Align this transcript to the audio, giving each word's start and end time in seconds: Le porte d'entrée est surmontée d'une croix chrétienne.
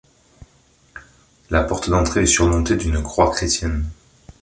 Le 1.51 1.67
porte 1.67 1.87
d'entrée 1.91 2.23
est 2.23 2.25
surmontée 2.25 2.75
d'une 2.75 3.03
croix 3.03 3.29
chrétienne. 3.29 3.85